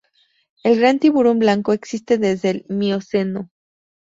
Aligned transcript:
El 0.63 0.79
"gran 0.79 0.97
tiburón 0.97 1.37
blanco" 1.37 1.73
existe 1.73 2.17
desde 2.17 2.49
el 2.49 2.65
Mioceno. 2.69 3.51